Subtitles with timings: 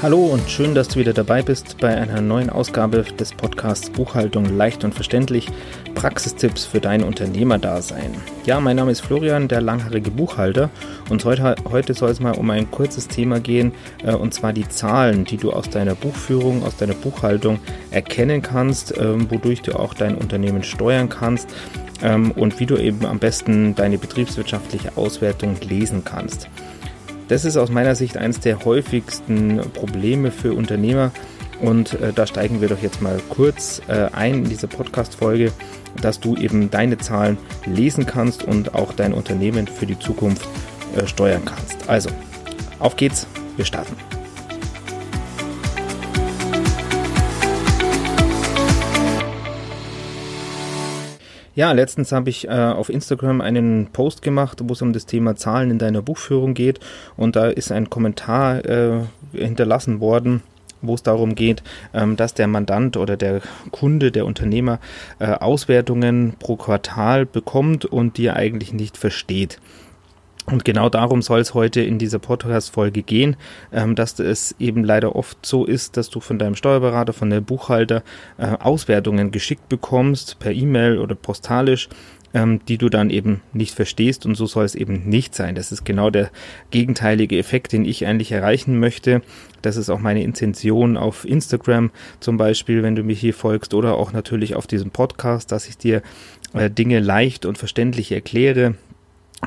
[0.00, 4.56] Hallo und schön, dass du wieder dabei bist bei einer neuen Ausgabe des Podcasts Buchhaltung
[4.56, 5.48] leicht und verständlich.
[5.96, 8.14] Praxistipps für dein Unternehmerdasein.
[8.46, 10.70] Ja, mein Name ist Florian, der langhaarige Buchhalter
[11.10, 13.72] und heute, heute soll es mal um ein kurzes Thema gehen
[14.04, 17.58] äh, und zwar die Zahlen, die du aus deiner Buchführung, aus deiner Buchhaltung
[17.90, 21.48] erkennen kannst, äh, wodurch du auch dein Unternehmen steuern kannst
[22.02, 26.48] ähm, und wie du eben am besten deine betriebswirtschaftliche Auswertung lesen kannst.
[27.28, 31.12] Das ist aus meiner Sicht eines der häufigsten Probleme für Unternehmer.
[31.60, 35.52] Und äh, da steigen wir doch jetzt mal kurz äh, ein in diese Podcast-Folge,
[36.00, 40.46] dass du eben deine Zahlen lesen kannst und auch dein Unternehmen für die Zukunft
[40.96, 41.88] äh, steuern kannst.
[41.88, 42.10] Also,
[42.78, 44.17] auf geht's, wir starten.
[51.58, 55.34] Ja, letztens habe ich äh, auf Instagram einen Post gemacht, wo es um das Thema
[55.34, 56.78] Zahlen in deiner Buchführung geht.
[57.16, 59.00] Und da ist ein Kommentar äh,
[59.32, 60.44] hinterlassen worden,
[60.82, 63.40] wo es darum geht, ähm, dass der Mandant oder der
[63.72, 64.78] Kunde, der Unternehmer
[65.18, 69.58] äh, Auswertungen pro Quartal bekommt und die er eigentlich nicht versteht.
[70.50, 73.36] Und genau darum soll es heute in dieser Podcast-Folge gehen,
[73.70, 77.42] ähm, dass es eben leider oft so ist, dass du von deinem Steuerberater, von der
[77.42, 78.02] Buchhalter
[78.38, 81.90] äh, Auswertungen geschickt bekommst, per E-Mail oder postalisch,
[82.32, 85.54] ähm, die du dann eben nicht verstehst und so soll es eben nicht sein.
[85.54, 86.30] Das ist genau der
[86.70, 89.20] gegenteilige Effekt, den ich eigentlich erreichen möchte.
[89.60, 91.90] Das ist auch meine Intention auf Instagram
[92.20, 95.76] zum Beispiel, wenn du mich hier folgst oder auch natürlich auf diesem Podcast, dass ich
[95.76, 96.00] dir
[96.54, 98.76] äh, Dinge leicht und verständlich erkläre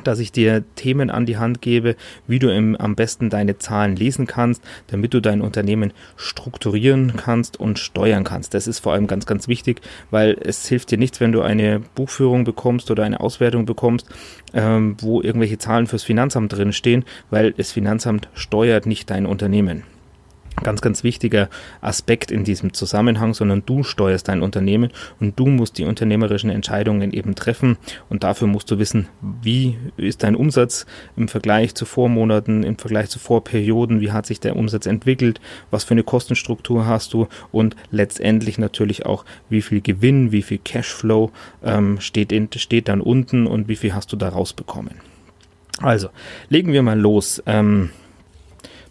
[0.04, 3.96] dass ich dir Themen an die Hand gebe, wie du im, am besten deine Zahlen
[3.96, 8.54] lesen kannst, damit du dein Unternehmen strukturieren kannst und steuern kannst.
[8.54, 11.80] Das ist vor allem ganz, ganz wichtig, weil es hilft dir nichts, wenn du eine
[11.94, 14.08] Buchführung bekommst oder eine Auswertung bekommst,
[14.54, 19.84] ähm, wo irgendwelche Zahlen fürs Finanzamt drin stehen, weil das Finanzamt steuert nicht dein Unternehmen
[20.62, 21.48] ganz, ganz wichtiger
[21.80, 27.12] Aspekt in diesem Zusammenhang, sondern du steuerst dein Unternehmen und du musst die unternehmerischen Entscheidungen
[27.12, 27.76] eben treffen
[28.08, 33.08] und dafür musst du wissen, wie ist dein Umsatz im Vergleich zu Vormonaten, im Vergleich
[33.10, 37.76] zu Vorperioden, wie hat sich der Umsatz entwickelt, was für eine Kostenstruktur hast du und
[37.90, 41.30] letztendlich natürlich auch, wie viel Gewinn, wie viel Cashflow
[41.64, 44.94] ähm, steht, in, steht dann unten und wie viel hast du da rausbekommen.
[45.80, 46.10] Also,
[46.48, 47.42] legen wir mal los.
[47.46, 47.90] Ähm,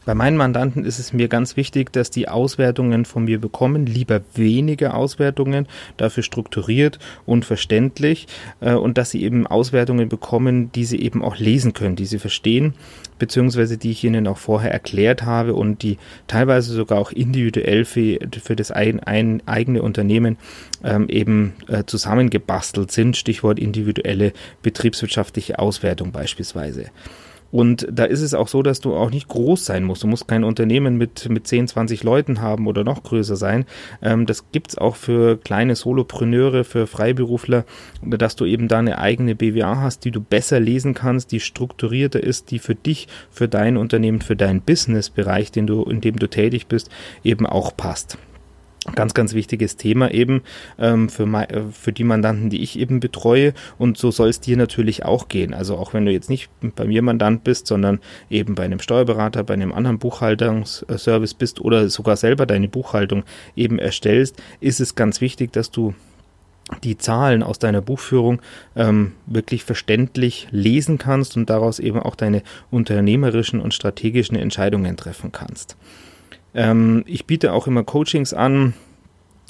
[0.03, 4.21] bei meinen Mandanten ist es mir ganz wichtig, dass die Auswertungen von mir bekommen, lieber
[4.33, 5.67] wenige Auswertungen,
[5.97, 6.97] dafür strukturiert
[7.27, 8.27] und verständlich
[8.61, 12.17] äh, und dass sie eben Auswertungen bekommen, die sie eben auch lesen können, die sie
[12.17, 12.73] verstehen,
[13.19, 18.17] beziehungsweise die ich ihnen auch vorher erklärt habe und die teilweise sogar auch individuell für,
[18.43, 20.37] für das ein, ein eigene Unternehmen
[20.83, 26.85] ähm, eben äh, zusammengebastelt sind, Stichwort individuelle betriebswirtschaftliche Auswertung beispielsweise.
[27.51, 30.03] Und da ist es auch so, dass du auch nicht groß sein musst.
[30.03, 33.65] Du musst kein Unternehmen mit, mit 10, 20 Leuten haben oder noch größer sein.
[34.01, 37.65] Ähm, das gibt's auch für kleine Solopreneure, für Freiberufler,
[38.01, 42.21] dass du eben da eine eigene BWA hast, die du besser lesen kannst, die strukturierter
[42.21, 46.27] ist, die für dich, für dein Unternehmen, für deinen Businessbereich, den du, in dem du
[46.27, 46.89] tätig bist,
[47.23, 48.17] eben auch passt
[48.95, 50.41] ganz, ganz wichtiges Thema eben
[50.79, 53.53] ähm, für, äh, für die Mandanten, die ich eben betreue.
[53.77, 55.53] Und so soll es dir natürlich auch gehen.
[55.53, 57.99] Also auch wenn du jetzt nicht bei mir Mandant bist, sondern
[58.29, 63.23] eben bei einem Steuerberater, bei einem anderen Buchhaltungsservice bist oder sogar selber deine Buchhaltung
[63.55, 65.93] eben erstellst, ist es ganz wichtig, dass du
[66.83, 68.41] die Zahlen aus deiner Buchführung
[68.75, 75.31] ähm, wirklich verständlich lesen kannst und daraus eben auch deine unternehmerischen und strategischen Entscheidungen treffen
[75.31, 75.75] kannst.
[76.53, 78.73] Ähm, ich biete auch immer Coachings an.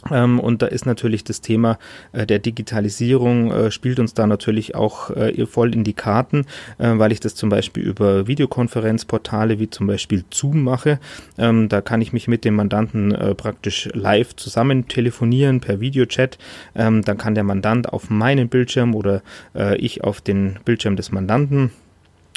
[0.09, 1.77] Ähm, und da ist natürlich das Thema
[2.11, 6.45] äh, der Digitalisierung, äh, spielt uns da natürlich auch äh, voll in die Karten,
[6.79, 10.99] äh, weil ich das zum Beispiel über Videokonferenzportale wie zum Beispiel Zoom mache.
[11.37, 16.39] Ähm, da kann ich mich mit dem Mandanten äh, praktisch live zusammen telefonieren per Videochat.
[16.73, 19.21] Ähm, dann kann der Mandant auf meinen Bildschirm oder
[19.53, 21.71] äh, ich auf den Bildschirm des Mandanten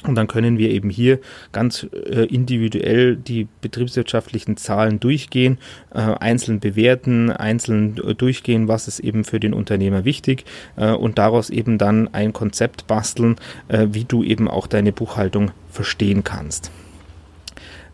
[0.03, 1.19] und dann können wir eben hier
[1.53, 5.59] ganz äh, individuell die betriebswirtschaftlichen Zahlen durchgehen,
[5.95, 10.45] äh, einzeln bewerten, einzeln äh, durchgehen, was ist eben für den Unternehmer wichtig
[10.77, 13.37] äh, und daraus eben dann ein Konzept basteln,
[13.69, 16.71] äh, wie du eben auch deine Buchhaltung verstehen kannst.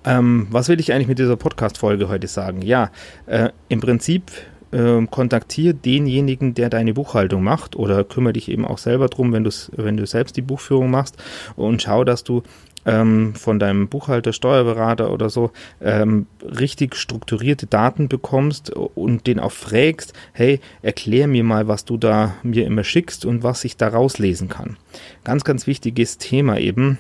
[0.05, 2.63] Ähm, was will ich eigentlich mit dieser Podcast-Folge heute sagen?
[2.63, 2.91] Ja,
[3.27, 4.33] äh, im Prinzip
[4.73, 9.49] äh, kontaktier denjenigen, der deine Buchhaltung macht oder kümmere dich eben auch selber drum, wenn,
[9.77, 11.17] wenn du selbst die Buchführung machst
[11.57, 12.43] und schau, dass du
[12.87, 15.51] ähm, von deinem Buchhalter, Steuerberater oder so
[15.81, 21.97] ähm, richtig strukturierte Daten bekommst und den auch fragst, hey, erklär mir mal, was du
[21.97, 24.77] da mir immer schickst und was ich da rauslesen kann.
[25.25, 26.99] Ganz, ganz wichtiges Thema eben,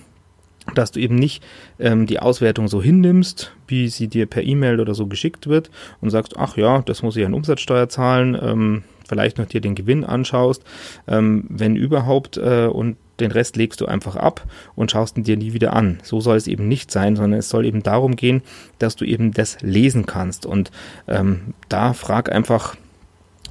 [0.75, 1.43] dass du eben nicht
[1.79, 5.71] ähm, die Auswertung so hinnimmst, wie sie dir per E-Mail oder so geschickt wird
[6.01, 9.75] und sagst, ach ja, das muss ich an Umsatzsteuer zahlen, ähm, vielleicht noch dir den
[9.75, 10.63] Gewinn anschaust,
[11.09, 15.37] ähm, wenn überhaupt, äh, und den Rest legst du einfach ab und schaust ihn dir
[15.37, 15.99] nie wieder an.
[16.03, 18.43] So soll es eben nicht sein, sondern es soll eben darum gehen,
[18.79, 20.47] dass du eben das lesen kannst.
[20.47, 20.71] Und
[21.07, 22.77] ähm, da frag einfach,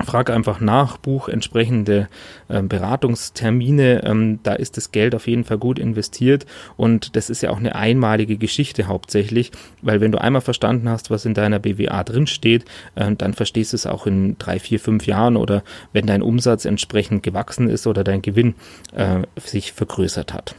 [0.05, 2.07] Frag einfach nach, Buch entsprechende
[2.47, 4.03] äh, Beratungstermine.
[4.05, 6.45] Ähm, da ist das Geld auf jeden Fall gut investiert
[6.77, 9.51] und das ist ja auch eine einmalige Geschichte hauptsächlich,
[9.81, 12.65] weil wenn du einmal verstanden hast, was in deiner BWA drinsteht,
[12.95, 16.65] äh, dann verstehst du es auch in drei, vier, fünf Jahren oder wenn dein Umsatz
[16.65, 18.55] entsprechend gewachsen ist oder dein Gewinn
[18.93, 20.55] äh, sich vergrößert hat.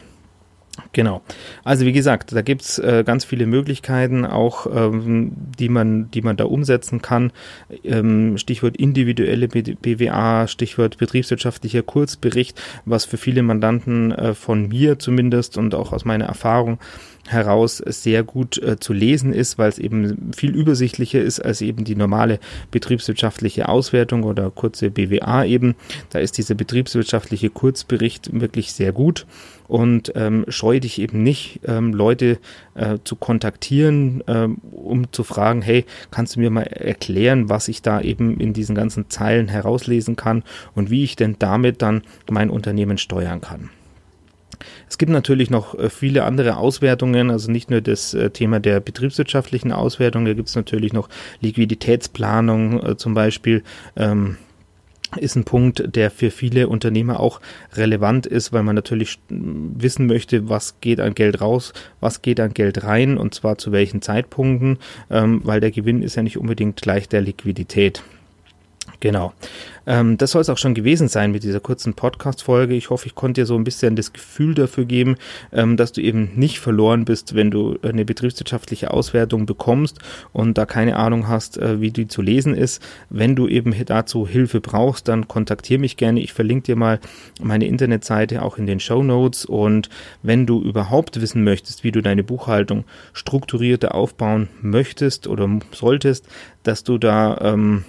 [0.93, 1.23] Genau.
[1.65, 6.37] Also wie gesagt, da gibt's äh, ganz viele Möglichkeiten, auch ähm, die man, die man
[6.37, 7.33] da umsetzen kann.
[7.85, 15.57] Ähm, Stichwort individuelle BWA, Stichwort betriebswirtschaftlicher Kurzbericht, was für viele Mandanten äh, von mir zumindest
[15.59, 16.79] und auch aus meiner Erfahrung
[17.29, 21.85] heraus sehr gut äh, zu lesen ist, weil es eben viel übersichtlicher ist als eben
[21.85, 22.41] die normale
[22.71, 25.77] betriebswirtschaftliche Auswertung oder kurze BWA eben.
[26.11, 29.27] Da ist dieser betriebswirtschaftliche Kurzbericht wirklich sehr gut
[29.69, 32.39] und ähm, scheue dich eben nicht, ähm, Leute
[32.75, 37.83] äh, zu kontaktieren, ähm, um zu fragen, hey, kannst du mir mal erklären, was ich
[37.83, 40.45] da eben in diesen ganzen Zeilen herauslesen kann
[40.77, 43.71] und wie ich denn damit dann mein Unternehmen steuern kann.
[44.89, 48.79] Es gibt natürlich noch äh, viele andere Auswertungen, also nicht nur das äh, Thema der
[48.79, 51.09] betriebswirtschaftlichen Auswertung, da gibt es natürlich noch
[51.41, 53.65] Liquiditätsplanung äh, zum Beispiel.
[53.97, 54.37] Ähm,
[55.17, 57.41] ist ein Punkt, der für viele Unternehmer auch
[57.75, 62.55] relevant ist, weil man natürlich wissen möchte, was geht an Geld raus, was geht an
[62.55, 64.79] Geld rein und zwar zu welchen Zeitpunkten,
[65.11, 68.03] ähm, weil der Gewinn ist ja nicht unbedingt gleich der Liquidität.
[69.01, 69.33] Genau.
[69.87, 72.75] Ähm, das soll es auch schon gewesen sein mit dieser kurzen Podcast-Folge.
[72.75, 75.17] Ich hoffe, ich konnte dir so ein bisschen das Gefühl dafür geben,
[75.53, 79.99] ähm, dass du eben nicht verloren bist, wenn du eine betriebswirtschaftliche Auswertung bekommst
[80.35, 82.83] und da keine Ahnung hast, äh, wie die zu lesen ist.
[83.09, 86.21] Wenn du eben dazu Hilfe brauchst, dann kontaktiere mich gerne.
[86.21, 87.01] Ich verlinke dir mal
[87.43, 89.89] meine Internetseite auch in den Show Notes und
[90.23, 96.29] wenn du überhaupt wissen möchtest, wie du deine Buchhaltung strukturierter aufbauen möchtest oder solltest,
[96.63, 97.85] dass du da ähm,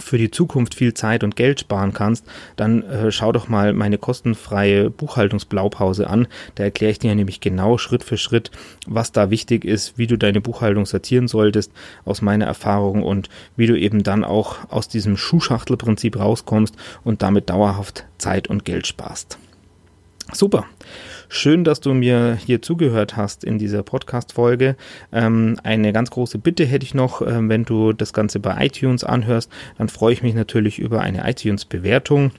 [0.00, 3.98] für die Zukunft viel Zeit und Geld sparen kannst, dann äh, schau doch mal meine
[3.98, 6.26] kostenfreie Buchhaltungsblaupause an.
[6.54, 8.50] Da erkläre ich dir nämlich genau Schritt für Schritt,
[8.86, 11.72] was da wichtig ist, wie du deine Buchhaltung sortieren solltest
[12.04, 16.74] aus meiner Erfahrung und wie du eben dann auch aus diesem Schuhschachtelprinzip rauskommst
[17.04, 19.38] und damit dauerhaft Zeit und Geld sparst.
[20.32, 20.66] Super.
[21.30, 24.76] Schön, dass du mir hier zugehört hast in dieser Podcast-Folge.
[25.12, 29.04] Ähm, eine ganz große Bitte hätte ich noch, äh, wenn du das Ganze bei iTunes
[29.04, 32.32] anhörst, dann freue ich mich natürlich über eine iTunes-Bewertung.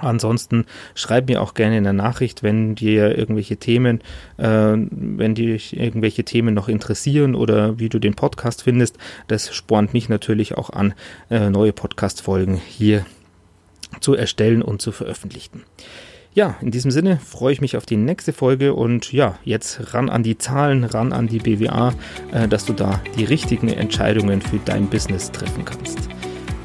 [0.00, 4.00] Ansonsten schreib mir auch gerne in der Nachricht, wenn dir irgendwelche Themen,
[4.38, 8.98] äh, wenn dich irgendwelche Themen noch interessieren oder wie du den Podcast findest.
[9.28, 10.94] Das spornt mich natürlich auch an,
[11.30, 13.06] äh, neue Podcast-Folgen hier
[14.00, 15.62] zu erstellen und zu veröffentlichen.
[16.32, 20.08] Ja, in diesem Sinne freue ich mich auf die nächste Folge und ja, jetzt ran
[20.08, 21.92] an die Zahlen, ran an die BWA,
[22.32, 25.98] äh, dass du da die richtigen Entscheidungen für dein Business treffen kannst.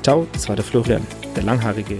[0.03, 1.01] Ciao, das war der Florian,
[1.35, 1.97] der langhaarige